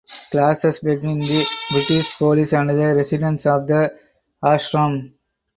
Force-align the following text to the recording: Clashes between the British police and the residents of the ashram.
Clashes 0.31 0.79
between 0.79 1.19
the 1.19 1.45
British 1.69 2.17
police 2.17 2.53
and 2.53 2.71
the 2.71 2.95
residents 2.95 3.45
of 3.45 3.67
the 3.67 3.95
ashram. 4.43 5.13